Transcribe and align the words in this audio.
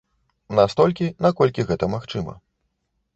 Настолькі, 0.59 1.09
наколькі 1.25 1.65
гэта 1.73 1.85
магчыма. 1.95 2.33